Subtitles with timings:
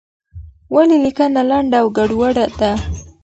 [0.73, 2.71] ولې لیکنه لنډه او ګډوډه ده؟